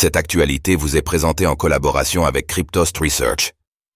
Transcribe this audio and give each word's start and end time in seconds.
Cette 0.00 0.16
actualité 0.16 0.76
vous 0.76 0.96
est 0.96 1.02
présentée 1.02 1.46
en 1.46 1.56
collaboration 1.56 2.24
avec 2.24 2.46
Cryptost 2.46 2.96
Research. 2.96 3.52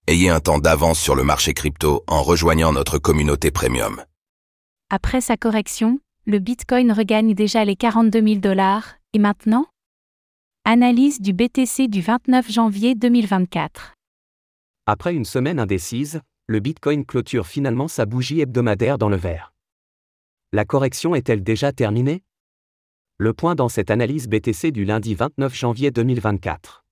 Ayez 0.06 0.28
un 0.28 0.38
temps 0.38 0.58
d'avance 0.58 1.00
sur 1.00 1.14
le 1.14 1.24
marché 1.24 1.54
crypto 1.54 2.04
en 2.06 2.22
rejoignant 2.22 2.74
notre 2.74 2.98
communauté 2.98 3.50
premium. 3.50 4.04
Après 4.90 5.22
sa 5.22 5.38
correction, 5.38 6.00
le 6.26 6.40
Bitcoin 6.40 6.92
regagne 6.92 7.32
déjà 7.32 7.64
les 7.64 7.74
42 7.74 8.22
000 8.22 8.40
dollars, 8.40 8.96
et 9.14 9.18
maintenant? 9.18 9.64
Analyse 10.66 11.22
du 11.22 11.32
BTC 11.32 11.88
du 11.88 12.02
29 12.02 12.52
janvier 12.52 12.94
2024. 12.94 13.94
Après 14.84 15.14
une 15.14 15.24
semaine 15.24 15.58
indécise, 15.58 16.20
le 16.48 16.60
Bitcoin 16.60 17.06
clôture 17.06 17.46
finalement 17.46 17.88
sa 17.88 18.04
bougie 18.04 18.42
hebdomadaire 18.42 18.98
dans 18.98 19.08
le 19.08 19.16
vert. 19.16 19.54
La 20.52 20.66
correction 20.66 21.14
est-elle 21.14 21.42
déjà 21.42 21.72
terminée? 21.72 22.22
Le 23.16 23.32
point 23.32 23.54
dans 23.54 23.68
cette 23.68 23.92
analyse 23.92 24.26
BTC 24.26 24.72
du 24.72 24.84
lundi 24.84 25.14
29 25.14 25.54
janvier 25.54 25.92
2024. 25.92 26.82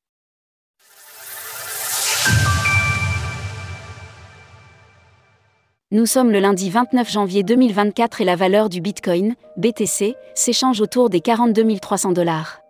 Nous 5.90 6.06
sommes 6.06 6.30
le 6.30 6.38
lundi 6.38 6.70
29 6.70 7.10
janvier 7.10 7.42
2024 7.42 8.20
et 8.20 8.24
la 8.24 8.36
valeur 8.36 8.68
du 8.68 8.80
Bitcoin, 8.80 9.34
BTC, 9.56 10.14
s'échange 10.36 10.80
autour 10.80 11.10
des 11.10 11.20
42 11.20 11.80
300 11.80 12.12
dollars. 12.12 12.60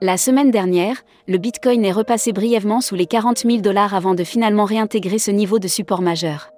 La 0.00 0.16
semaine 0.16 0.52
dernière, 0.52 1.02
le 1.26 1.38
Bitcoin 1.38 1.84
est 1.84 1.90
repassé 1.90 2.32
brièvement 2.32 2.80
sous 2.80 2.94
les 2.94 3.06
40 3.06 3.38
000 3.38 3.56
dollars 3.56 3.92
avant 3.92 4.14
de 4.14 4.22
finalement 4.22 4.66
réintégrer 4.66 5.18
ce 5.18 5.32
niveau 5.32 5.58
de 5.58 5.66
support 5.66 6.00
majeur. 6.00 6.52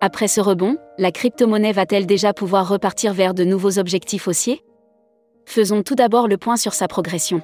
Après 0.00 0.26
ce 0.26 0.40
rebond, 0.40 0.76
la 0.98 1.12
crypto-monnaie 1.12 1.70
va-t-elle 1.70 2.06
déjà 2.06 2.32
pouvoir 2.32 2.68
repartir 2.68 3.14
vers 3.14 3.32
de 3.32 3.44
nouveaux 3.44 3.78
objectifs 3.78 4.26
haussiers? 4.26 4.65
Faisons 5.46 5.82
tout 5.82 5.94
d'abord 5.94 6.28
le 6.28 6.36
point 6.36 6.56
sur 6.56 6.74
sa 6.74 6.86
progression. 6.88 7.40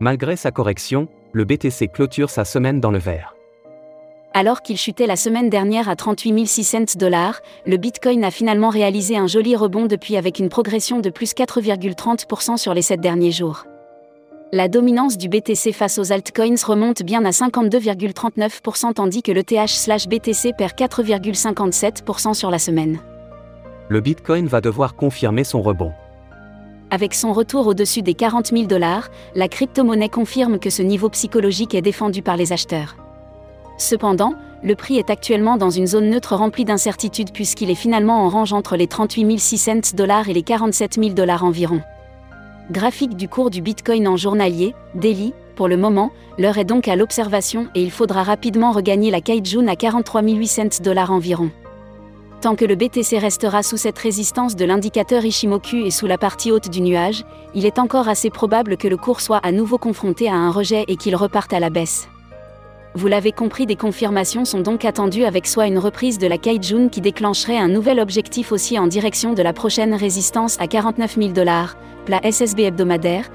Malgré 0.00 0.36
sa 0.36 0.50
correction, 0.50 1.08
le 1.32 1.44
BTC 1.44 1.88
clôture 1.88 2.30
sa 2.30 2.44
semaine 2.44 2.80
dans 2.80 2.90
le 2.90 2.98
vert. 2.98 3.34
Alors 4.32 4.62
qu'il 4.62 4.78
chutait 4.78 5.06
la 5.06 5.16
semaine 5.16 5.50
dernière 5.50 5.88
à 5.88 5.96
38 5.96 6.46
600 6.46 6.78
dollars, 6.96 7.40
le 7.66 7.76
Bitcoin 7.76 8.24
a 8.24 8.30
finalement 8.30 8.70
réalisé 8.70 9.16
un 9.16 9.26
joli 9.26 9.54
rebond 9.56 9.86
depuis 9.86 10.16
avec 10.16 10.38
une 10.38 10.48
progression 10.48 11.00
de 11.00 11.10
plus 11.10 11.34
4,30% 11.34 12.56
sur 12.56 12.72
les 12.72 12.82
7 12.82 13.00
derniers 13.00 13.32
jours 13.32 13.64
la 14.52 14.66
dominance 14.66 15.16
du 15.16 15.28
BTC 15.28 15.72
face 15.72 15.98
aux 15.98 16.12
altcoins 16.12 16.56
remonte 16.66 17.02
bien 17.02 17.24
à 17.24 17.30
52,39% 17.30 18.94
tandis 18.94 19.22
que 19.22 19.30
le 19.30 19.44
TH/BTC 19.44 20.54
perd 20.56 20.72
4,57% 20.72 22.34
sur 22.34 22.50
la 22.50 22.58
semaine. 22.58 22.98
Le 23.88 24.00
Bitcoin 24.00 24.46
va 24.46 24.60
devoir 24.60 24.96
confirmer 24.96 25.44
son 25.44 25.62
rebond. 25.62 25.92
Avec 26.92 27.14
son 27.14 27.32
retour 27.32 27.68
au-dessus 27.68 28.02
des 28.02 28.14
40 28.14 28.48
000 28.48 28.64
dollars, 28.64 29.10
la 29.36 29.46
crypto-monnaie 29.46 30.08
confirme 30.08 30.58
que 30.58 30.70
ce 30.70 30.82
niveau 30.82 31.08
psychologique 31.08 31.74
est 31.74 31.82
défendu 31.82 32.20
par 32.20 32.36
les 32.36 32.52
acheteurs. 32.52 32.96
Cependant, 33.78 34.34
le 34.64 34.74
prix 34.74 34.98
est 34.98 35.08
actuellement 35.08 35.56
dans 35.56 35.70
une 35.70 35.86
zone 35.86 36.10
neutre 36.10 36.34
remplie 36.34 36.64
d'incertitudes 36.64 37.32
puisqu'il 37.32 37.70
est 37.70 37.76
finalement 37.76 38.24
en 38.24 38.28
range 38.28 38.52
entre 38.52 38.76
les 38.76 38.88
38 38.88 39.38
600 39.38 39.72
dollars 39.94 40.28
et 40.28 40.34
les 40.34 40.42
47 40.42 40.94
000 40.96 41.10
dollars 41.10 41.44
environ. 41.44 41.80
Graphique 42.72 43.16
du 43.16 43.28
cours 43.28 43.50
du 43.50 43.62
Bitcoin 43.62 44.08
en 44.08 44.16
journalier, 44.16 44.74
daily, 44.94 45.32
pour 45.54 45.68
le 45.68 45.76
moment, 45.76 46.10
l'heure 46.38 46.58
est 46.58 46.64
donc 46.64 46.88
à 46.88 46.96
l'observation 46.96 47.68
et 47.74 47.82
il 47.82 47.90
faudra 47.90 48.22
rapidement 48.22 48.72
regagner 48.72 49.10
la 49.10 49.20
Kaijun 49.20 49.68
à 49.68 49.76
43 49.76 50.22
800 50.22 50.82
dollars 50.82 51.12
environ. 51.12 51.50
Tant 52.40 52.56
que 52.56 52.64
le 52.64 52.74
BTC 52.74 53.18
restera 53.18 53.62
sous 53.62 53.76
cette 53.76 53.98
résistance 53.98 54.56
de 54.56 54.64
l'indicateur 54.64 55.26
Ishimoku 55.26 55.76
et 55.84 55.90
sous 55.90 56.06
la 56.06 56.16
partie 56.16 56.50
haute 56.50 56.70
du 56.70 56.80
nuage, 56.80 57.22
il 57.54 57.66
est 57.66 57.78
encore 57.78 58.08
assez 58.08 58.30
probable 58.30 58.78
que 58.78 58.88
le 58.88 58.96
cours 58.96 59.20
soit 59.20 59.36
à 59.42 59.52
nouveau 59.52 59.76
confronté 59.76 60.26
à 60.26 60.34
un 60.36 60.50
rejet 60.50 60.86
et 60.88 60.96
qu'il 60.96 61.14
reparte 61.16 61.52
à 61.52 61.60
la 61.60 61.68
baisse. 61.68 62.08
Vous 62.94 63.08
l'avez 63.08 63.32
compris, 63.32 63.66
des 63.66 63.76
confirmations 63.76 64.46
sont 64.46 64.60
donc 64.60 64.86
attendues 64.86 65.24
avec 65.24 65.46
soit 65.46 65.66
une 65.66 65.78
reprise 65.78 66.16
de 66.16 66.26
la 66.26 66.38
Kaijun 66.38 66.88
qui 66.88 67.02
déclencherait 67.02 67.58
un 67.58 67.68
nouvel 67.68 68.00
objectif 68.00 68.52
aussi 68.52 68.78
en 68.78 68.86
direction 68.86 69.34
de 69.34 69.42
la 69.42 69.52
prochaine 69.52 69.92
résistance 69.92 70.56
à 70.60 70.66
49 70.66 71.16
000 71.18 71.32
dollars, 71.32 71.76
plat 72.06 72.22
SSB 72.24 72.60
hebdomadaire, 72.60 73.30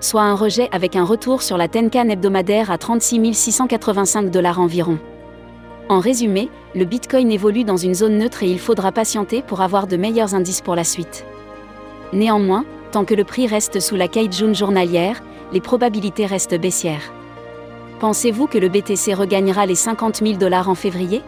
soit 0.00 0.22
un 0.22 0.34
rejet 0.34 0.68
avec 0.70 0.96
un 0.96 1.04
retour 1.04 1.40
sur 1.40 1.56
la 1.56 1.66
Tenkan 1.66 2.10
hebdomadaire 2.10 2.70
à 2.70 2.76
36 2.76 3.32
685 3.32 4.30
dollars 4.30 4.60
environ. 4.60 4.98
En 5.92 6.00
résumé, 6.00 6.48
le 6.74 6.86
Bitcoin 6.86 7.30
évolue 7.30 7.64
dans 7.64 7.76
une 7.76 7.92
zone 7.92 8.16
neutre 8.16 8.42
et 8.42 8.50
il 8.50 8.58
faudra 8.58 8.92
patienter 8.92 9.42
pour 9.42 9.60
avoir 9.60 9.86
de 9.86 9.98
meilleurs 9.98 10.34
indices 10.34 10.62
pour 10.62 10.74
la 10.74 10.84
suite. 10.84 11.26
Néanmoins, 12.14 12.64
tant 12.92 13.04
que 13.04 13.12
le 13.12 13.24
prix 13.24 13.46
reste 13.46 13.78
sous 13.78 13.94
la 13.94 14.08
Kaijun 14.08 14.54
journalière, 14.54 15.22
les 15.52 15.60
probabilités 15.60 16.24
restent 16.24 16.58
baissières. 16.58 17.12
Pensez-vous 18.00 18.46
que 18.46 18.56
le 18.56 18.70
BTC 18.70 19.12
regagnera 19.12 19.66
les 19.66 19.74
50 19.74 20.24
000 20.24 20.38
dollars 20.38 20.70
en 20.70 20.74
février? 20.74 21.20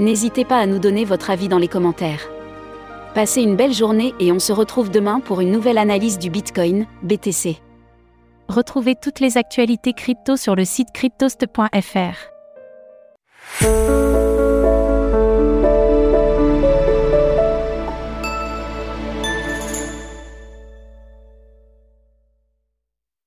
N'hésitez 0.00 0.44
pas 0.44 0.58
à 0.58 0.66
nous 0.66 0.80
donner 0.80 1.04
votre 1.04 1.30
avis 1.30 1.46
dans 1.46 1.58
les 1.58 1.68
commentaires. 1.68 2.28
Passez 3.14 3.42
une 3.42 3.54
belle 3.54 3.74
journée 3.74 4.12
et 4.18 4.32
on 4.32 4.40
se 4.40 4.52
retrouve 4.52 4.90
demain 4.90 5.20
pour 5.20 5.40
une 5.40 5.52
nouvelle 5.52 5.78
analyse 5.78 6.18
du 6.18 6.30
Bitcoin, 6.30 6.86
BTC. 7.04 7.58
Retrouvez 8.48 8.96
toutes 9.00 9.20
les 9.20 9.38
actualités 9.38 9.92
crypto 9.92 10.36
sur 10.36 10.56
le 10.56 10.64
site 10.64 10.88
cryptost.fr. 10.92 12.37
Música 13.60 14.37